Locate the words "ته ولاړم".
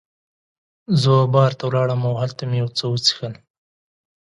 1.57-2.01